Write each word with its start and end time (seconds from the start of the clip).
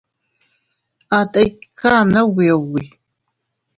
A 1.17 1.19
tikan 1.31 2.11
ubi 2.23 2.45
ubi. 2.59 2.83